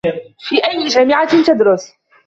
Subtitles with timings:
[0.39, 1.95] في أي جامعة تدرس؟